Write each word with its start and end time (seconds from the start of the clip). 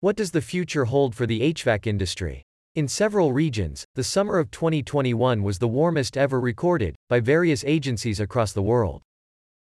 What 0.00 0.14
does 0.14 0.30
the 0.30 0.40
future 0.40 0.84
hold 0.84 1.16
for 1.16 1.26
the 1.26 1.52
HVAC 1.52 1.84
industry? 1.84 2.44
In 2.76 2.86
several 2.86 3.32
regions, 3.32 3.84
the 3.96 4.04
summer 4.04 4.38
of 4.38 4.48
2021 4.52 5.42
was 5.42 5.58
the 5.58 5.66
warmest 5.66 6.16
ever 6.16 6.38
recorded, 6.38 6.94
by 7.08 7.18
various 7.18 7.64
agencies 7.64 8.20
across 8.20 8.52
the 8.52 8.62
world. 8.62 9.02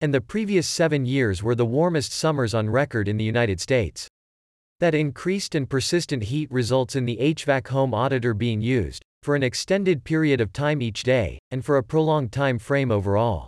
And 0.00 0.14
the 0.14 0.22
previous 0.22 0.66
seven 0.66 1.04
years 1.04 1.42
were 1.42 1.54
the 1.54 1.66
warmest 1.66 2.10
summers 2.10 2.54
on 2.54 2.70
record 2.70 3.06
in 3.06 3.18
the 3.18 3.24
United 3.24 3.60
States. 3.60 4.08
That 4.80 4.94
increased 4.94 5.54
and 5.54 5.68
persistent 5.68 6.22
heat 6.22 6.50
results 6.50 6.96
in 6.96 7.04
the 7.04 7.18
HVAC 7.18 7.68
home 7.68 7.92
auditor 7.92 8.32
being 8.32 8.62
used, 8.62 9.02
for 9.22 9.36
an 9.36 9.42
extended 9.42 10.04
period 10.04 10.40
of 10.40 10.54
time 10.54 10.80
each 10.80 11.02
day, 11.02 11.38
and 11.50 11.62
for 11.62 11.76
a 11.76 11.84
prolonged 11.84 12.32
time 12.32 12.58
frame 12.58 12.90
overall. 12.90 13.46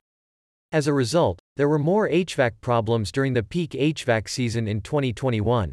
As 0.72 0.86
a 0.86 0.92
result, 0.92 1.38
there 1.56 1.70
were 1.70 1.78
more 1.78 2.06
HVAC 2.06 2.60
problems 2.60 3.10
during 3.10 3.32
the 3.32 3.42
peak 3.42 3.70
HVAC 3.70 4.28
season 4.28 4.68
in 4.68 4.82
2021. 4.82 5.72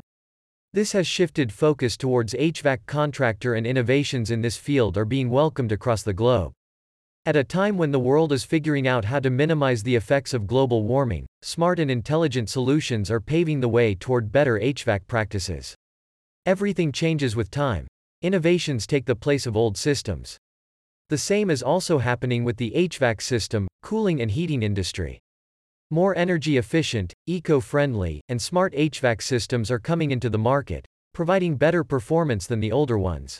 This 0.76 0.94
has 0.94 1.06
shifted 1.06 1.54
focus 1.54 1.96
towards 1.96 2.34
HVAC 2.34 2.80
contractor 2.88 3.54
and 3.54 3.68
innovations 3.68 4.32
in 4.32 4.42
this 4.42 4.58
field 4.58 4.98
are 4.98 5.06
being 5.06 5.30
welcomed 5.30 5.72
across 5.72 6.02
the 6.02 6.16
globe. 6.16 6.52
At 7.28 7.36
a 7.36 7.44
time 7.44 7.78
when 7.78 7.92
the 7.92 8.00
world 8.00 8.34
is 8.34 8.44
figuring 8.44 8.88
out 8.88 9.06
how 9.06 9.20
to 9.20 9.30
minimize 9.30 9.84
the 9.84 9.96
effects 9.96 10.34
of 10.34 10.48
global 10.48 10.84
warming, 10.84 11.28
smart 11.44 11.80
and 11.80 11.92
intelligent 11.92 12.50
solutions 12.50 13.12
are 13.12 13.22
paving 13.22 13.60
the 13.60 13.70
way 13.70 13.94
toward 13.94 14.32
better 14.32 14.60
HVAC 14.60 15.06
practices. 15.06 15.76
Everything 16.48 16.92
changes 16.92 17.36
with 17.36 17.52
time. 17.52 17.86
Innovations 18.24 18.88
take 18.88 19.06
the 19.06 19.16
place 19.16 19.46
of 19.46 19.56
old 19.56 19.78
systems. 19.78 20.40
The 21.10 21.20
same 21.20 21.52
is 21.52 21.62
also 21.62 22.00
happening 22.00 22.44
with 22.44 22.58
the 22.58 22.72
HVAC 22.72 23.22
system, 23.22 23.68
cooling 23.84 24.20
and 24.22 24.32
heating 24.32 24.64
industry. 24.64 25.20
More 25.94 26.18
energy 26.18 26.58
efficient, 26.58 27.14
eco 27.28 27.60
friendly, 27.60 28.20
and 28.28 28.42
smart 28.42 28.74
HVAC 28.74 29.22
systems 29.22 29.70
are 29.70 29.78
coming 29.78 30.10
into 30.10 30.28
the 30.28 30.40
market, 30.40 30.88
providing 31.14 31.56
better 31.56 31.84
performance 31.84 32.48
than 32.48 32.60
the 32.60 32.72
older 32.72 32.98
ones. 32.98 33.38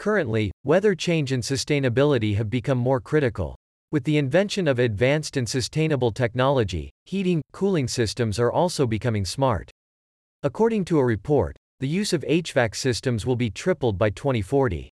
Currently, 0.00 0.50
weather 0.64 0.96
change 0.96 1.30
and 1.30 1.40
sustainability 1.40 2.34
have 2.34 2.50
become 2.50 2.78
more 2.78 3.00
critical. 3.00 3.54
With 3.92 4.02
the 4.02 4.18
invention 4.18 4.66
of 4.66 4.80
advanced 4.80 5.36
and 5.36 5.48
sustainable 5.48 6.10
technology, 6.10 6.90
heating, 7.04 7.42
cooling 7.52 7.86
systems 7.86 8.40
are 8.40 8.50
also 8.50 8.84
becoming 8.84 9.24
smart. 9.24 9.70
According 10.42 10.84
to 10.86 10.98
a 10.98 11.04
report, 11.04 11.56
the 11.78 11.86
use 11.86 12.12
of 12.12 12.22
HVAC 12.22 12.74
systems 12.74 13.24
will 13.24 13.36
be 13.36 13.50
tripled 13.50 13.96
by 13.96 14.10
2040. 14.10 14.90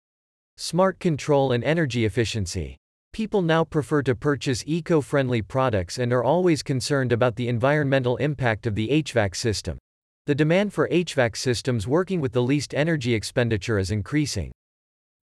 Smart 0.58 1.00
control 1.00 1.50
and 1.50 1.64
energy 1.64 2.04
efficiency. 2.04 2.76
People 3.12 3.42
now 3.42 3.64
prefer 3.64 4.02
to 4.02 4.14
purchase 4.14 4.62
eco 4.66 5.00
friendly 5.00 5.42
products 5.42 5.98
and 5.98 6.12
are 6.12 6.22
always 6.22 6.62
concerned 6.62 7.12
about 7.12 7.36
the 7.36 7.48
environmental 7.48 8.16
impact 8.18 8.66
of 8.66 8.74
the 8.74 8.88
HVAC 8.88 9.34
system. 9.34 9.78
The 10.26 10.34
demand 10.34 10.72
for 10.72 10.88
HVAC 10.88 11.36
systems 11.36 11.88
working 11.88 12.20
with 12.20 12.32
the 12.32 12.42
least 12.42 12.74
energy 12.74 13.14
expenditure 13.14 13.78
is 13.78 13.90
increasing. 13.90 14.52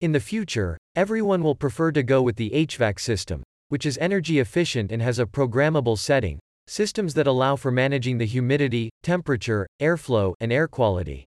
In 0.00 0.12
the 0.12 0.20
future, 0.20 0.76
everyone 0.94 1.42
will 1.42 1.54
prefer 1.54 1.92
to 1.92 2.02
go 2.02 2.20
with 2.20 2.36
the 2.36 2.50
HVAC 2.50 3.00
system, 3.00 3.42
which 3.68 3.86
is 3.86 3.96
energy 3.98 4.40
efficient 4.40 4.92
and 4.92 5.00
has 5.00 5.18
a 5.18 5.24
programmable 5.24 5.96
setting, 5.96 6.38
systems 6.66 7.14
that 7.14 7.26
allow 7.26 7.56
for 7.56 7.70
managing 7.70 8.18
the 8.18 8.26
humidity, 8.26 8.90
temperature, 9.02 9.66
airflow, 9.80 10.34
and 10.40 10.52
air 10.52 10.68
quality. 10.68 11.24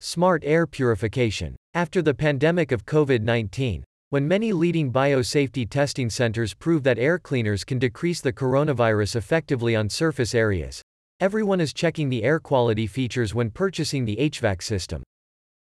Smart 0.00 0.42
air 0.44 0.66
purification. 0.66 1.56
After 1.72 2.02
the 2.02 2.14
pandemic 2.14 2.72
of 2.72 2.84
COVID 2.84 3.22
19, 3.22 3.84
when 4.10 4.28
many 4.28 4.52
leading 4.52 4.92
biosafety 4.92 5.68
testing 5.68 6.08
centers 6.08 6.54
prove 6.54 6.82
that 6.84 6.98
air 6.98 7.18
cleaners 7.18 7.64
can 7.64 7.78
decrease 7.78 8.20
the 8.20 8.32
coronavirus 8.32 9.16
effectively 9.16 9.74
on 9.74 9.88
surface 9.88 10.34
areas, 10.34 10.82
everyone 11.20 11.60
is 11.60 11.72
checking 11.72 12.08
the 12.08 12.22
air 12.22 12.38
quality 12.38 12.86
features 12.86 13.34
when 13.34 13.50
purchasing 13.50 14.04
the 14.04 14.16
HVAC 14.16 14.62
system. 14.62 15.02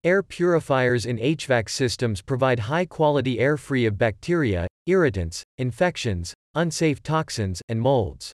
Air 0.04 0.22
purifiers 0.22 1.06
in 1.06 1.18
HVAC 1.18 1.68
systems 1.68 2.22
provide 2.22 2.58
high 2.58 2.86
quality 2.86 3.38
air 3.38 3.56
free 3.56 3.86
of 3.86 3.96
bacteria, 3.96 4.66
irritants, 4.86 5.44
infections, 5.58 6.34
unsafe 6.54 7.02
toxins, 7.02 7.62
and 7.68 7.80
molds. 7.80 8.32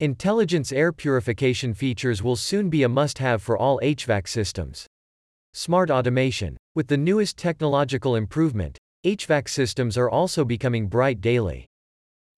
Intelligence 0.00 0.72
air 0.72 0.92
purification 0.92 1.72
features 1.74 2.22
will 2.22 2.36
soon 2.36 2.68
be 2.68 2.82
a 2.82 2.88
must 2.88 3.18
have 3.18 3.42
for 3.42 3.56
all 3.56 3.80
HVAC 3.82 4.28
systems. 4.28 4.86
Smart 5.52 5.90
automation. 5.90 6.56
With 6.74 6.88
the 6.88 6.96
newest 6.96 7.36
technological 7.36 8.16
improvement, 8.16 8.78
HVAC 9.02 9.48
systems 9.48 9.96
are 9.96 10.10
also 10.10 10.44
becoming 10.44 10.86
bright 10.86 11.22
daily. 11.22 11.64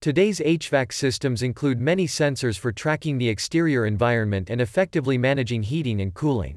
Today's 0.00 0.38
HVAC 0.38 0.92
systems 0.92 1.42
include 1.42 1.80
many 1.80 2.06
sensors 2.06 2.56
for 2.56 2.70
tracking 2.70 3.18
the 3.18 3.28
exterior 3.28 3.84
environment 3.84 4.48
and 4.48 4.60
effectively 4.60 5.18
managing 5.18 5.64
heating 5.64 6.00
and 6.00 6.14
cooling. 6.14 6.56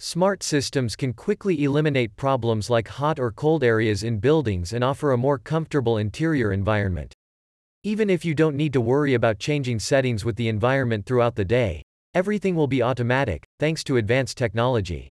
Smart 0.00 0.42
systems 0.42 0.96
can 0.96 1.14
quickly 1.14 1.64
eliminate 1.64 2.14
problems 2.14 2.68
like 2.68 2.86
hot 2.86 3.18
or 3.18 3.32
cold 3.32 3.64
areas 3.64 4.02
in 4.02 4.18
buildings 4.18 4.74
and 4.74 4.84
offer 4.84 5.12
a 5.12 5.16
more 5.16 5.38
comfortable 5.38 5.96
interior 5.96 6.52
environment. 6.52 7.14
Even 7.84 8.10
if 8.10 8.26
you 8.26 8.34
don't 8.34 8.54
need 8.54 8.74
to 8.74 8.82
worry 8.82 9.14
about 9.14 9.38
changing 9.38 9.78
settings 9.78 10.26
with 10.26 10.36
the 10.36 10.48
environment 10.48 11.06
throughout 11.06 11.36
the 11.36 11.44
day, 11.44 11.82
everything 12.12 12.54
will 12.54 12.66
be 12.66 12.82
automatic, 12.82 13.44
thanks 13.58 13.82
to 13.82 13.96
advanced 13.96 14.36
technology. 14.36 15.08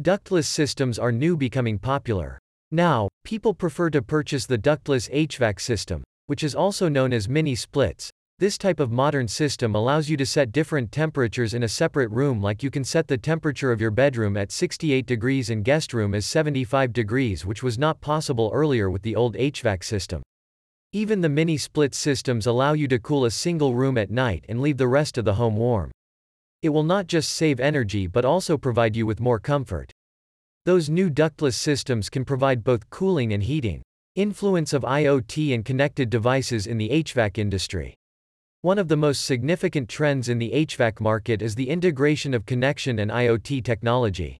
Ductless 0.00 0.48
systems 0.48 0.98
are 0.98 1.12
new 1.12 1.36
becoming 1.36 1.78
popular. 1.78 2.41
Now, 2.74 3.08
people 3.22 3.52
prefer 3.52 3.90
to 3.90 4.00
purchase 4.00 4.46
the 4.46 4.56
ductless 4.56 5.06
HVAC 5.10 5.60
system, 5.60 6.02
which 6.26 6.42
is 6.42 6.54
also 6.54 6.88
known 6.88 7.12
as 7.12 7.28
mini 7.28 7.54
splits. 7.54 8.10
This 8.38 8.56
type 8.56 8.80
of 8.80 8.90
modern 8.90 9.28
system 9.28 9.74
allows 9.74 10.08
you 10.08 10.16
to 10.16 10.24
set 10.24 10.52
different 10.52 10.90
temperatures 10.90 11.52
in 11.52 11.64
a 11.64 11.68
separate 11.68 12.10
room 12.10 12.40
like 12.40 12.62
you 12.62 12.70
can 12.70 12.82
set 12.82 13.08
the 13.08 13.18
temperature 13.18 13.72
of 13.72 13.80
your 13.82 13.90
bedroom 13.90 14.38
at 14.38 14.50
68 14.50 15.04
degrees 15.04 15.50
and 15.50 15.66
guest 15.66 15.92
room 15.92 16.14
as 16.14 16.24
75 16.24 16.94
degrees 16.94 17.44
which 17.44 17.62
was 17.62 17.78
not 17.78 18.00
possible 18.00 18.50
earlier 18.54 18.90
with 18.90 19.02
the 19.02 19.16
old 19.16 19.36
HVAC 19.36 19.84
system. 19.84 20.22
Even 20.94 21.20
the 21.20 21.28
mini 21.28 21.58
split 21.58 21.94
systems 21.94 22.46
allow 22.46 22.72
you 22.72 22.88
to 22.88 22.98
cool 22.98 23.26
a 23.26 23.30
single 23.30 23.74
room 23.74 23.98
at 23.98 24.10
night 24.10 24.46
and 24.48 24.62
leave 24.62 24.78
the 24.78 24.88
rest 24.88 25.18
of 25.18 25.26
the 25.26 25.34
home 25.34 25.56
warm. 25.56 25.90
It 26.62 26.70
will 26.70 26.84
not 26.84 27.06
just 27.06 27.34
save 27.34 27.60
energy 27.60 28.06
but 28.06 28.24
also 28.24 28.56
provide 28.56 28.96
you 28.96 29.04
with 29.04 29.20
more 29.20 29.38
comfort. 29.38 29.92
Those 30.64 30.88
new 30.88 31.10
ductless 31.10 31.56
systems 31.56 32.08
can 32.08 32.24
provide 32.24 32.62
both 32.62 32.88
cooling 32.88 33.32
and 33.32 33.42
heating. 33.42 33.82
Influence 34.14 34.72
of 34.72 34.82
IoT 34.82 35.52
and 35.52 35.64
connected 35.64 36.08
devices 36.08 36.68
in 36.68 36.78
the 36.78 36.88
HVAC 36.88 37.36
industry. 37.36 37.94
One 38.60 38.78
of 38.78 38.86
the 38.86 38.96
most 38.96 39.24
significant 39.24 39.88
trends 39.88 40.28
in 40.28 40.38
the 40.38 40.52
HVAC 40.52 41.00
market 41.00 41.42
is 41.42 41.56
the 41.56 41.68
integration 41.68 42.32
of 42.32 42.46
connection 42.46 43.00
and 43.00 43.10
IoT 43.10 43.64
technology. 43.64 44.38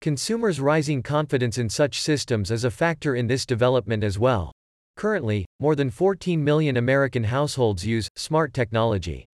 Consumers' 0.00 0.58
rising 0.58 1.02
confidence 1.02 1.58
in 1.58 1.68
such 1.68 2.00
systems 2.00 2.50
is 2.50 2.64
a 2.64 2.70
factor 2.70 3.14
in 3.14 3.26
this 3.26 3.44
development 3.44 4.02
as 4.02 4.18
well. 4.18 4.52
Currently, 4.96 5.44
more 5.60 5.76
than 5.76 5.90
14 5.90 6.42
million 6.42 6.78
American 6.78 7.24
households 7.24 7.84
use 7.84 8.08
smart 8.16 8.54
technology. 8.54 9.26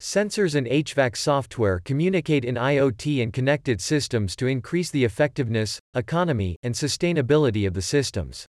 Sensors 0.00 0.54
and 0.54 0.66
HVAC 0.66 1.16
software 1.16 1.80
communicate 1.84 2.44
in 2.44 2.56
IoT 2.56 3.22
and 3.22 3.32
connected 3.32 3.80
systems 3.80 4.36
to 4.36 4.46
increase 4.46 4.90
the 4.90 5.04
effectiveness, 5.04 5.80
economy, 5.94 6.56
and 6.62 6.74
sustainability 6.74 7.66
of 7.66 7.74
the 7.74 7.82
systems. 7.82 8.46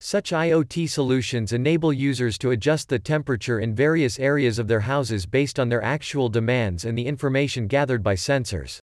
Such 0.00 0.30
IoT 0.30 0.88
solutions 0.88 1.52
enable 1.52 1.92
users 1.92 2.38
to 2.38 2.52
adjust 2.52 2.88
the 2.88 3.00
temperature 3.00 3.58
in 3.58 3.74
various 3.74 4.18
areas 4.20 4.60
of 4.60 4.68
their 4.68 4.80
houses 4.80 5.26
based 5.26 5.58
on 5.58 5.68
their 5.68 5.82
actual 5.82 6.28
demands 6.28 6.84
and 6.84 6.96
the 6.96 7.06
information 7.06 7.66
gathered 7.66 8.02
by 8.02 8.14
sensors. 8.14 8.78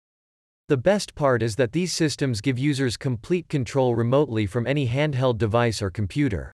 The 0.70 0.78
best 0.78 1.14
part 1.14 1.44
is 1.44 1.56
that 1.58 1.72
these 1.72 1.94
systems 1.94 2.42
give 2.42 2.58
users 2.58 2.98
complete 2.98 3.48
control 3.48 3.96
remotely 3.96 4.48
from 4.48 4.66
any 4.66 4.88
handheld 4.88 5.38
device 5.38 5.82
or 5.84 5.92
computer. 5.92 6.52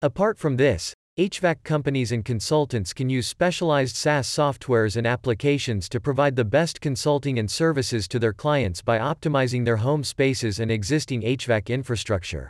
Apart 0.00 0.38
from 0.38 0.56
this, 0.56 0.94
HVAC 1.18 1.62
companies 1.62 2.10
and 2.10 2.24
consultants 2.24 2.94
can 2.94 3.10
use 3.10 3.26
specialized 3.26 3.96
SaaS 3.96 4.26
softwares 4.26 4.96
and 4.96 5.06
applications 5.06 5.86
to 5.90 6.00
provide 6.00 6.36
the 6.36 6.42
best 6.42 6.80
consulting 6.80 7.38
and 7.38 7.50
services 7.50 8.08
to 8.08 8.18
their 8.18 8.32
clients 8.32 8.80
by 8.80 8.98
optimizing 8.98 9.66
their 9.66 9.76
home 9.76 10.02
spaces 10.02 10.58
and 10.58 10.70
existing 10.70 11.20
HVAC 11.20 11.66
infrastructure. 11.66 12.48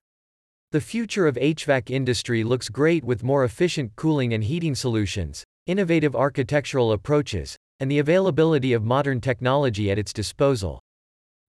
The 0.70 0.80
future 0.80 1.26
of 1.26 1.34
HVAC 1.34 1.90
industry 1.90 2.44
looks 2.44 2.68
great 2.68 3.02
with 3.02 3.24
more 3.24 3.42
efficient 3.42 3.96
cooling 3.96 4.32
and 4.32 4.44
heating 4.44 4.76
solutions, 4.76 5.42
innovative 5.66 6.14
architectural 6.14 6.92
approaches, 6.92 7.56
and 7.80 7.90
the 7.90 7.98
availability 7.98 8.74
of 8.74 8.84
modern 8.84 9.20
technology 9.20 9.90
at 9.90 9.98
its 9.98 10.12
disposal. 10.12 10.78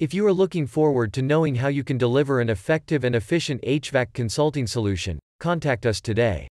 If 0.01 0.15
you 0.15 0.27
are 0.27 0.33
looking 0.33 0.67
forward 0.67 1.13
to 1.13 1.21
knowing 1.21 1.57
how 1.57 1.69
you 1.69 1.85
can 1.85 1.99
deliver 1.99 2.41
an 2.41 2.49
effective 2.49 3.05
and 3.05 3.15
efficient 3.15 3.61
HVAC 3.65 4.15
consulting 4.15 4.67
solution, 4.67 5.19
contact 5.41 5.85
us 5.85 6.01
today. 6.01 6.49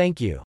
Thank 0.00 0.22
you. 0.22 0.49